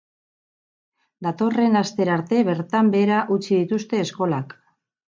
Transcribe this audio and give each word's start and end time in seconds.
Datorren 1.25 1.77
astera 1.83 2.17
arte 2.21 2.41
bertan 2.49 2.93
behera 2.99 3.23
utzi 3.39 3.55
dituzte 3.55 4.05
eskolak. 4.09 4.61